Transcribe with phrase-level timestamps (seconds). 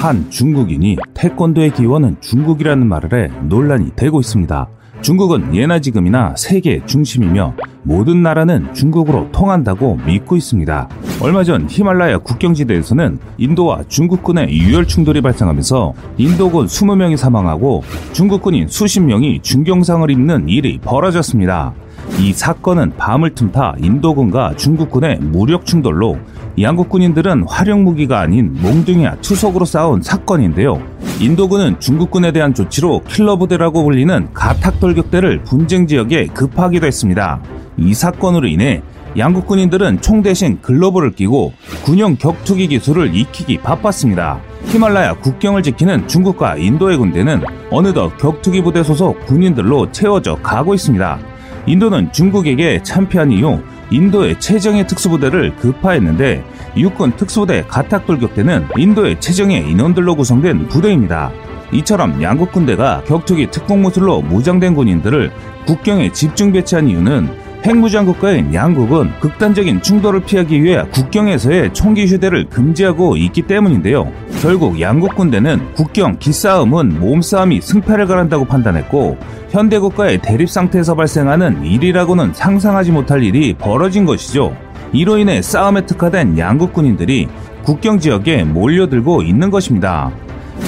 [0.00, 4.66] 한 중국인이 태권도의 기원은 중국이라는 말을 해 논란이 되고 있습니다.
[5.02, 10.88] 중국은 예나 지금이나 세계 중심이며 모든 나라는 중국으로 통한다고 믿고 있습니다.
[11.20, 17.82] 얼마 전 히말라야 국경지대에서는 인도와 중국군의 유혈 충돌이 발생하면서 인도군 20명이 사망하고
[18.14, 21.74] 중국군인 수십 명이 중경상을 입는 일이 벌어졌습니다.
[22.18, 26.18] 이 사건은 밤을 틈타 인도군과 중국군의 무력 충돌로
[26.60, 30.82] 양국 군인들은 활용 무기가 아닌 몽둥이와 투석으로 싸운 사건인데요.
[31.20, 37.40] 인도군은 중국군에 대한 조치로 킬러 부대라고 불리는 가탁 돌격대를 분쟁 지역에 급하기도 했습니다.
[37.76, 38.82] 이 사건으로 인해
[39.16, 41.52] 양국 군인들은 총 대신 글로벌을 끼고
[41.84, 44.40] 군용 격투기 기술을 익히기 바빴습니다.
[44.66, 51.18] 히말라야 국경을 지키는 중국과 인도의 군대는 어느덧 격투기 부대 소속 군인들로 채워져 가고 있습니다.
[51.66, 53.60] 인도는 중국에게 참패한 이후
[53.90, 56.44] 인도의 최정예 특수부대를 급파했는데
[56.76, 61.32] 육군 특수부대 가탁돌격 대는 인도의 최정예 인원들로 구성된 부대입니다.
[61.72, 65.30] 이처럼 양국 군대가 격투기 특공무술로 무장된 군인들을
[65.66, 73.18] 국경에 집중 배치한 이유는 핵무장 국가인 양국은 극단적인 충돌을 피하기 위해 국경에서의 총기 휴대를 금지하고
[73.18, 74.10] 있기 때문인데요.
[74.40, 79.18] 결국 양국 군대는 국경 기싸움은 몸싸움이 승패를 가른다고 판단했고
[79.50, 84.56] 현대 국가의 대립 상태에서 발생하는 일이라고는 상상하지 못할 일이 벌어진 것이죠.
[84.92, 87.28] 이로 인해 싸움에 특화된 양국 군인들이
[87.62, 90.10] 국경 지역에 몰려들고 있는 것입니다.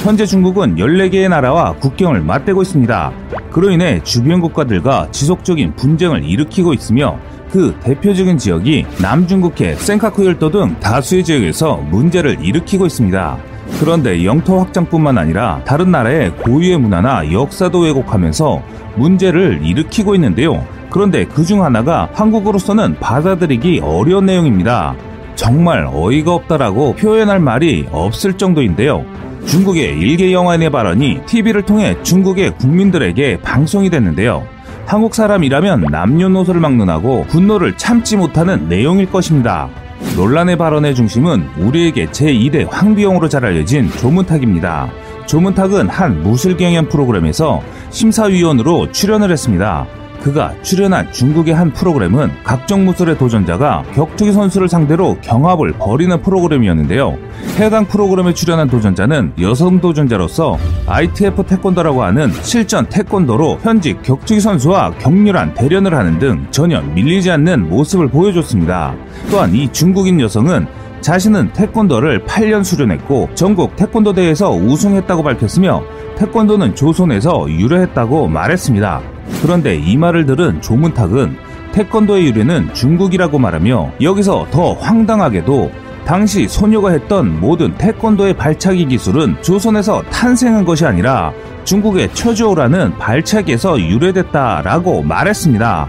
[0.03, 3.12] 현재 중국은 14개의 나라와 국경을 맞대고 있습니다.
[3.53, 7.19] 그로 인해 주변 국가들과 지속적인 분쟁을 일으키고 있으며
[7.53, 13.39] 그 대표적인 지역이 남중국해, 센카쿠 열도 등 다수의 지역에서 문제를 일으키고 있습니다.
[13.78, 18.61] 그런데 영토 확장뿐만 아니라 다른 나라의 고유의 문화나 역사도 왜곡하면서
[18.97, 20.67] 문제를 일으키고 있는데요.
[20.91, 24.97] 그런데 그 중 하나가 한국으로서는 받아들이기 어려운 내용입니다.
[25.36, 29.05] 정말 어이가 없다라고 표현할 말이 없을 정도인데요.
[29.47, 34.47] 중국의 일개 영화인의 발언이 TV를 통해 중국의 국민들에게 방송이 됐는데요.
[34.86, 39.69] 한국 사람이라면 남녀노소를 막론하고 분노를 참지 못하는 내용일 것입니다.
[40.17, 44.91] 논란의 발언의 중심은 우리에게 제2대 황비용으로 잘 알려진 조문탁입니다.
[45.27, 49.86] 조문탁은 한 무술 경연 프로그램에서 심사위원으로 출연을 했습니다.
[50.23, 57.19] 그가 출연한 중국의 한 프로그램은 각종 무술의 도전자가 격투기 선수를 상대로 경합을 벌이는 프로그램이었는데요.
[57.59, 65.55] 해당 프로그램에 출연한 도전자는 여성 도전자로서 ITF 태권도라고 하는 실전 태권도로 현직 격투기 선수와 격렬한
[65.55, 68.95] 대련을 하는 등 전혀 밀리지 않는 모습을 보여줬습니다.
[69.31, 75.83] 또한 이 중국인 여성은 자신은 태권도를 8년 수련했고 전국 태권도 대회에서 우승했다고 밝혔으며
[76.17, 79.01] 태권도는 조선에서 유래했다고 말했습니다.
[79.42, 81.36] 그런데 이 말을 들은 조문탁은
[81.73, 85.73] 태권도의 유래는 중국이라고 말하며 여기서 더 황당하게도
[86.05, 91.33] 당시 소녀가 했던 모든 태권도의 발차기 기술은 조선에서 탄생한 것이 아니라
[91.64, 95.89] 중국의 처조라는 발차기에서 유래됐다라고 말했습니다.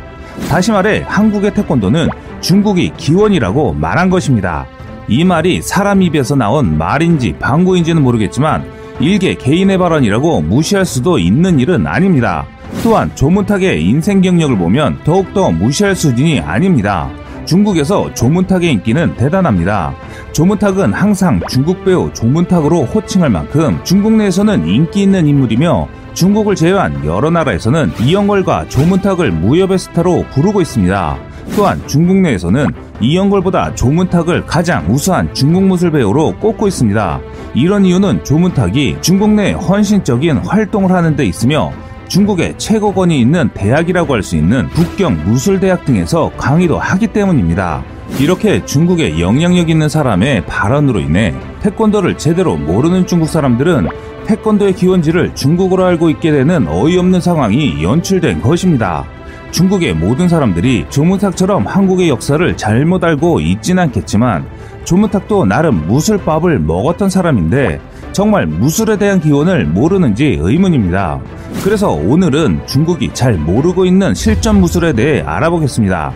[0.49, 2.09] 다시 말해 한국의 태권도는
[2.41, 4.65] 중국이 기원이라고 말한 것입니다.
[5.07, 8.65] 이 말이 사람 입에서 나온 말인지 방구인지는 모르겠지만
[8.99, 12.45] 일개 개인의 발언이라고 무시할 수도 있는 일은 아닙니다.
[12.83, 17.09] 또한 조문탁의 인생 경력을 보면 더욱더 무시할 수준이 아닙니다.
[17.45, 19.93] 중국에서 조문탁의 인기는 대단합니다.
[20.31, 27.29] 조문탁은 항상 중국 배우 조문탁으로 호칭할 만큼 중국 내에서는 인기 있는 인물이며 중국을 제외한 여러
[27.29, 31.32] 나라에서는 이영걸과 조문탁을 무협의 스타로 부르고 있습니다.
[31.55, 32.67] 또한 중국 내에서는
[33.01, 37.19] 이영걸보다 조문탁을 가장 우수한 중국 무술 배우로 꼽고 있습니다.
[37.53, 41.71] 이런 이유는 조문탁이 중국 내 헌신적인 활동을 하는 데 있으며
[42.07, 47.83] 중국의 최고권이 있는 대학이라고 할 수 있는 북경 무술대학 등에서 강의도 하기 때문입니다.
[48.19, 53.87] 이렇게 중국의 영향력 있는 사람의 발언으로 인해 태권도를 제대로 모르는 중국 사람들은
[54.27, 59.05] 태권도의 기원지를 중국어로 알고 있게 되는 어이없는 상황이 연출된 것입니다.
[59.53, 64.45] 중국의 모든 사람들이 조문탁처럼 한국의 역사를 잘못 알고 있진 않겠지만
[64.83, 67.79] 조문탁도 나름 무술밥을 먹었던 사람인데
[68.13, 71.21] 정말 무술에 대한 기원을 모르는지 의문입니다.
[71.63, 76.11] 그래서 오늘은 중국이 잘 모르고 있는 실전 무술에 대해 알아보겠습니다.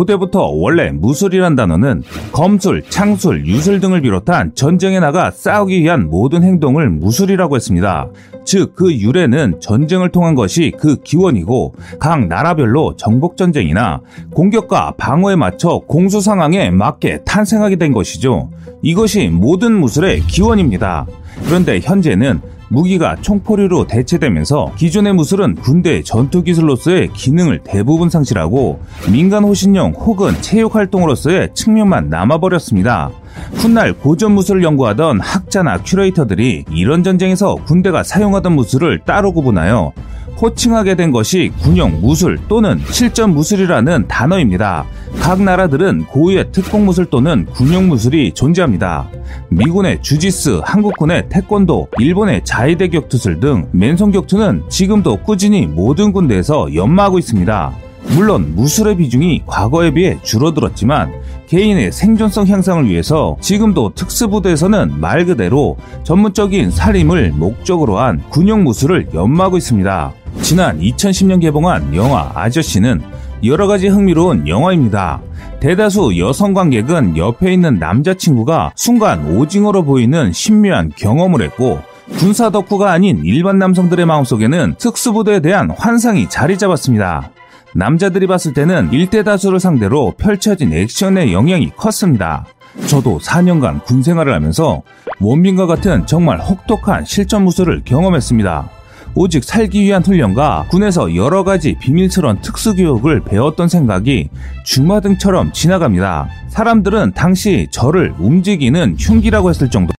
[0.00, 2.02] 고대부터 원래 무술이란 단어는
[2.32, 8.08] 검술, 창술, 유술 등을 비롯한 전쟁에 나가 싸우기 위한 모든 행동을 무술이라고 했습니다.
[8.46, 14.00] 즉, 그 유래는 전쟁을 통한 것이 그 기원이고, 각 나라별로 정복전쟁이나
[14.32, 18.48] 공격과 방어에 맞춰 공수 상황에 맞게 탄생하게 된 것이죠.
[18.80, 21.06] 이것이 모든 무술의 기원입니다.
[21.44, 22.40] 그런데 현재는
[22.70, 30.76] 무기가 총포류로 대체되면서 기존의 무술은 군대 전투 기술로서의 기능을 대부분 상실하고 민간 호신용 혹은 체육
[30.76, 33.10] 활동으로서의 측면만 남아버렸습니다.
[33.54, 39.92] 훗날 고전 무술을 연구하던 학자나 큐레이터들이 이런 전쟁에서 군대가 사용하던 무술을 따로 구분하여
[40.40, 44.86] 호칭하게 된 것이 군용 무술 또는 실전 무술이라는 단어입니다.
[45.18, 49.08] 각 나라들은 고유의 특공 무술 또는 군용 무술이 존재합니다.
[49.48, 57.18] 미군의 주지스, 한국군의 태권도, 일본의 자위대 격투술 등 맨손 격투는 지금도 꾸준히 모든 군대에서 연마하고
[57.18, 57.72] 있습니다.
[58.14, 61.12] 물론 무술의 비중이 과거에 비해 줄어들었지만
[61.48, 69.56] 개인의 생존성 향상을 위해서 지금도 특수부대에서는 말 그대로 전문적인 살림을 목적으로 한 군용 무술을 연마하고
[69.56, 70.12] 있습니다.
[70.42, 73.02] 지난 2010년 개봉한 영화 아저씨는
[73.42, 75.22] 여러 가지 흥미로운 영화입니다.
[75.60, 81.80] 대다수 여성 관객은 옆에 있는 남자친구가 순간 오징어로 보이는 신묘한 경험을 했고
[82.18, 87.30] 군사 덕후가 아닌 일반 남성들의 마음속에는 특수부대에 대한 환상이 자리 잡았습니다.
[87.74, 92.44] 남자들이 봤을 때는 일대 다수를 상대로 펼쳐진 액션의 영향이 컸습니다.
[92.88, 94.82] 저도 4년간 군 생활을 하면서
[95.20, 98.79] 원빈과 같은 정말 혹독한 실전 무술을 경험했습니다.
[99.14, 104.28] 오직 살기 위한 훈련과 군에서 여러 가지 비밀스러운 특수교육을 배웠던 생각이
[104.64, 106.28] 주마등처럼 지나갑니다.
[106.48, 109.92] 사람들은 당시 저를 움직이는 흉기라고 했을 정도.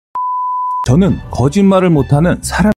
[0.87, 2.71] 저는 거짓말을 못하는 사람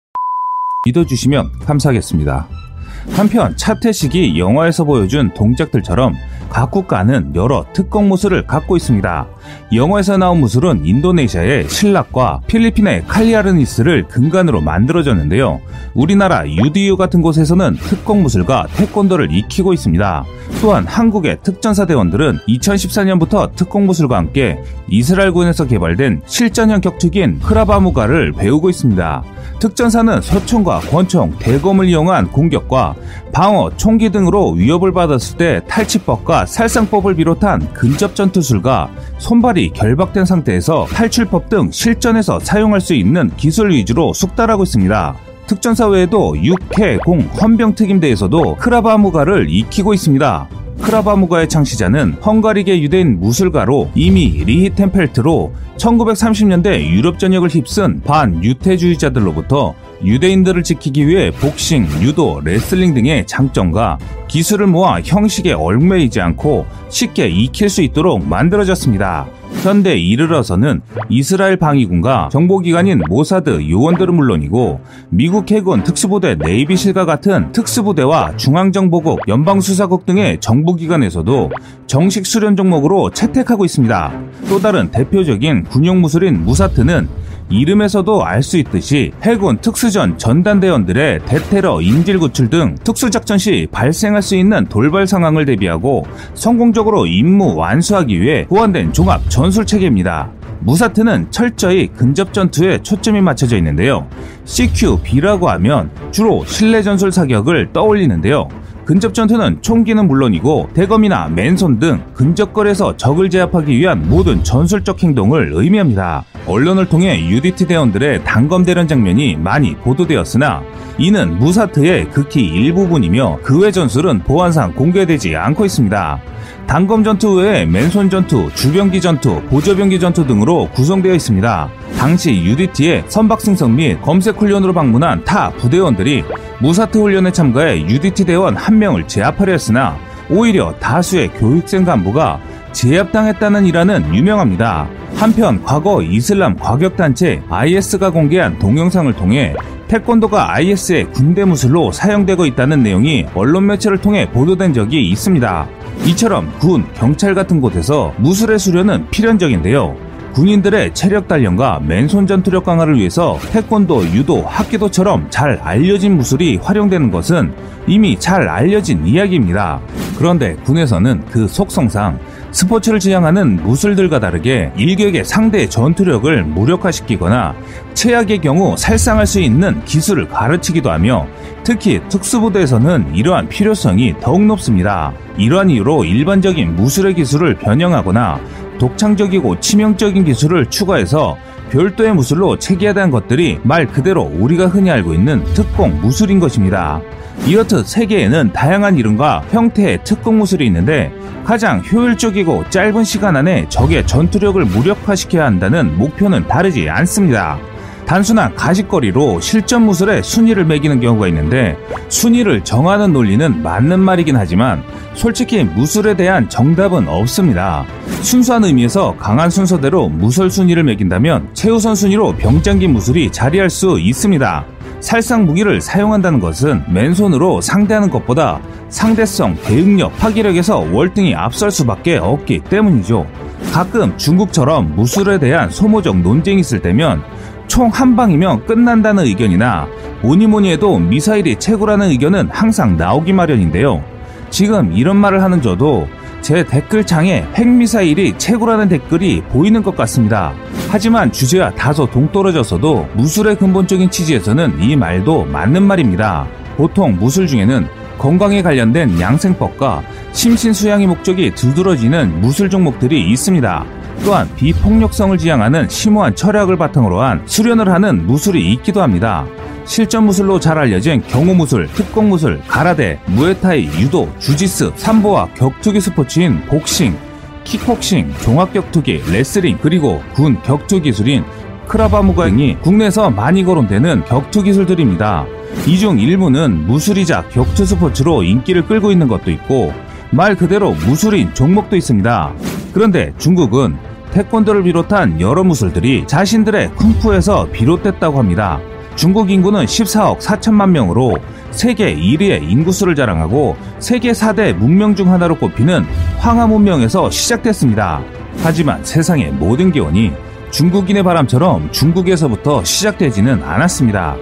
[0.87, 2.64] 믿어주시면 감사하겠습니다.
[3.13, 6.15] 한편 차태식이 영화에서 보여준 동작들처럼
[6.49, 9.27] 각 국가는 여러 특공 무술을 갖고 있습니다.
[9.75, 15.61] 영화에서 나온 무술은 인도네시아의 신락과 필리핀의 칼리아르니스를 근간으로 만들어졌는데요.
[15.95, 20.25] 우리나라 유디유 같은 곳에서는 특공 무술과 태권도를 익히고 있습니다.
[20.61, 24.59] 또한 한국의 특전사 대원들은 2014년부터 특공 무술과 함께
[24.89, 29.25] 이스라엘군에서 개발된 실전형 격투기인 크라바무가를 배우고 있습니다.
[29.59, 32.94] 특전사는 소총과 권총, 대검을 이용한 공격과
[33.33, 41.49] 방어, 총기 등으로 위협을 받았을 때 탈취법과 살상법을 비롯한 근접 전투술과 손발이 결박된 상태에서 탈출법
[41.49, 45.17] 등 실전에서 사용할 수 있는 기술 위주로 숙달하고 있습니다.
[45.47, 50.49] 특전사 외에도 육해, 공, 헌병특임대에서도 크라바무가를 익히고 있습니다.
[50.81, 61.31] 크라바무가의 창시자는 헝가리계 유대인 무술가로 이미 리히텐펠트로 1930년대 유럽 전역을 휩쓴 반유태주의자들로부터 유대인들을 지키기 위해
[61.31, 63.99] 복싱, 유도, 레슬링 등의 장점과
[64.29, 69.27] 기술을 모아 형식에 얽매이지 않고 쉽게 익힐 수 있도록 만들어졌습니다.
[69.63, 79.21] 현대 이르러서는 이스라엘 방위군과 정보기관인 모사드 요원들은 물론이고 미국 해군 특수부대 네이비실과 같은 특수부대와 중앙정보국,
[79.29, 81.51] 연방수사국 등의 정보기관에서도
[81.87, 84.13] 정식 수련 종목으로 채택하고 있습니다.
[84.49, 87.09] 또 다른 대표적인 군용무술인 무사트는
[87.51, 94.35] 이름에서도 알 수 있듯이 해군 특수전 전단대원들의 대테러 인질 구출 등 특수작전 시 발생할 수
[94.37, 100.31] 있는 돌발 상황을 대비하고 성공적으로 임무 완수하기 위해 보완된 종합 전술 체계입니다.
[100.61, 104.07] 무사트는 철저히 근접 전투에 초점이 맞춰져 있는데요.
[104.45, 108.49] CQB라고 하면 주로 실내 전술 사격을 떠올리는데요.
[108.85, 116.25] 근접 전투는 총기는 물론이고 대검이나 맨손 등 근접거리에서 적을 제압하기 위한 모든 전술적 행동을 의미합니다.
[116.47, 120.63] 언론을 통해 UDT 대원들의 단검 대련 장면이 많이 보도되었으나
[120.99, 126.21] 이는 무사트의 극히 일부분이며 그 외 전술은 보안상 공개되지 않고 있습니다.
[126.67, 131.69] 단검 전투 외에 맨손 전투, 주병기 전투, 보조병기 전투 등으로 구성되어 있습니다.
[131.99, 136.25] 당시 UDT의 선박 승선 및 검색 훈련으로 방문한 타 부대원들이
[136.61, 139.97] 무사트 훈련에 참가해 UDT 대원 한 명을 제압하려 했으나
[140.31, 142.41] 오히려 다수의 교육생 간부가
[142.73, 144.89] 제압당했다는 일화는 유명합니다.
[145.15, 149.55] 한편 과거 이슬람 과격단체 IS가 공개한 동영상을 통해
[149.87, 155.69] 태권도가 IS의 군대 무술로 사용되고 있다는 내용이 언론 매체를 통해 보도된 적이 있습니다.
[156.07, 159.97] 이처럼 군, 경찰 같은 곳에서 무술의 수련은 필연적인데요.
[160.35, 167.55] 군인들의 체력 단련과 맨손 전투력 강화를 위해서 태권도, 유도, 합기도처럼 잘 알려진 무술이 활용되는 것은
[167.87, 169.81] 이미 잘 알려진 이야기입니다.
[170.19, 172.19] 그런데 군에서는 그 속성상
[172.55, 177.53] 스포츠를 지향하는 무술들과 다르게 일격의 상대의 전투력을 무력화시키거나
[177.95, 181.27] 최악의 경우 살상할 수 있는 기술을 가르치기도 하며
[181.65, 185.13] 특히 특수부대에서는 이러한 필요성이 더욱 높습니다.
[185.37, 188.39] 이러한 이유로 일반적인 무술의 기술을 변형하거나
[188.79, 191.37] 독창적이고 치명적인 기술을 추가해서
[191.71, 197.01] 별도의 무술로 체계화된 것들이 말 그대로 우리가 흔히 알고 있는 특공 무술인 것입니다.
[197.47, 201.13] 이렇듯 세계에는 다양한 이름과 형태의 특공 무술이 있는데
[201.45, 207.59] 가장 효율적이고 짧은 시간 안에 적의 전투력을 무력화시켜야 한다는 목표는 다르지 않습니다.
[208.07, 211.77] 단순한 가십거리로 실전 무술의 순위를 매기는 경우가 있는데
[212.09, 214.83] 순위를 정하는 논리는 맞는 말이긴 하지만
[215.15, 217.85] 솔직히 무술에 대한 정답은 없습니다.
[218.23, 224.67] 순수한 의미에서 강한 순서대로 무술 순위를 매긴다면 최우선 순위로 병장기 무술이 자리할 수 있습니다.
[225.05, 228.59] 살상 무기를 사용한다는 것은 맨손으로 상대하는 것보다
[228.89, 233.27] 상대성, 대응력, 파기력에서 월등히 앞설 수밖에 없기 때문이죠.
[233.71, 237.23] 가끔 중국처럼 무술에 대한 소모적 논쟁이 있을 때면
[237.67, 239.87] 총 한 방이면 끝난다는 의견이나
[240.23, 244.03] 뭐니 뭐니 해도 미사일이 최고라는 의견은 항상 나오기 마련인데요.
[244.49, 246.09] 지금 이런 말을 하는 저도
[246.45, 250.53] 제 댓글창에 핵미사일이 최고라는 댓글이 보이는 것 같습니다.
[250.91, 256.47] 하지만 주제와 다소 동떨어져서도 무술의 근본적인 취지에서는 이 말도 맞는 말입니다.
[256.77, 263.87] 보통 무술 중에는 건강에 관련된 양생법과 심신수양의 목적이 두드러지는 무술 종목들이 있습니다.
[264.23, 269.47] 또한 비폭력성을 지향하는 심오한 철학을 바탕으로 한 수련을 하는 무술이 있기도 합니다.
[269.85, 276.63] 실전 무술로 잘 알려진 경호 무술, 특공 무술, 가라데, 무에타이, 유도, 주짓수, 삼보와 격투기 스포츠인
[276.67, 277.17] 복싱,
[277.65, 281.45] 킥복싱, 종합격투기, 레슬링, 그리고 군 격투 기술인
[281.87, 285.47] 크라브마가 등이 국내에서 많이 거론되는 격투 기술들입니다.
[285.87, 289.93] 이 중 일부는 무술이자 격투 스포츠로 인기를 끌고 있는 것도 있고
[290.31, 292.55] 말 그대로 무술인 종목도 있습니다.
[292.95, 293.97] 그런데 중국은
[294.33, 298.81] 태권도를 비롯한 여러 무술들이 자신들의 쿵푸에서 비롯됐다고 합니다.
[299.17, 301.37] 중국 인구는 14억 4천만 명으로
[301.71, 306.05] 세계 1위의 인구수를 자랑하고 세계 4대 문명 중 하나로 꼽히는
[306.39, 308.23] 황하 문명에서 시작됐습니다.
[308.63, 310.33] 하지만 세상의 모든 기원이
[310.71, 314.37] 중국인의 바람처럼 중국에서부터 시작되지는 않았습니다.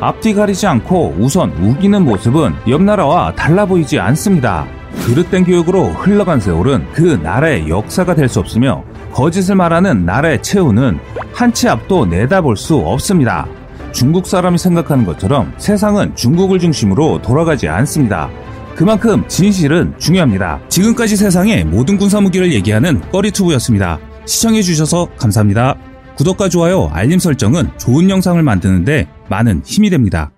[0.00, 4.66] 앞뒤 가리지 않고 우선 우기는 모습은 옆 나라와 달라 보이지 않습니다.
[5.06, 10.98] 그릇된 교육으로 흘러간 세월은 그 나라의 역사가 될 수 없으며 거짓을 말하는 나라의 최후는
[11.32, 13.46] 한 치 앞도 내다볼 수 없습니다.
[13.98, 18.30] 중국 사람이 생각하는 것처럼 세상은 중국을 중심으로 돌아가지 않습니다.
[18.76, 20.60] 그만큼 진실은 중요합니다.
[20.68, 23.98] 지금까지 세상의 모든 군사무기를 얘기하는 꺼리투브였습니다.
[24.24, 25.74] 시청해주셔서 감사합니다.
[26.14, 30.30] 구독과 좋아요, 알림 설정은 좋은 영상을 만드는데 많은 힘이 됩니다.